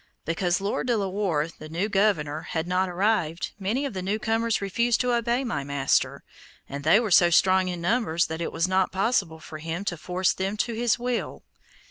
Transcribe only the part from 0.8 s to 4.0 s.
De la Warr, the new governor, had not arrived, many of